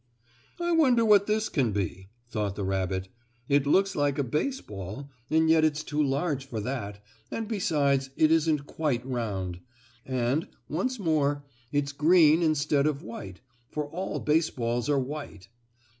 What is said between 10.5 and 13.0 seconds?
once more, it's green instead